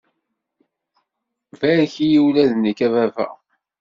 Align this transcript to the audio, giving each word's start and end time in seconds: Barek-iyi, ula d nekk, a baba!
Barek-iyi, 1.59 2.19
ula 2.27 2.43
d 2.51 2.53
nekk, 2.55 2.79
a 2.85 2.87
baba! 2.93 3.27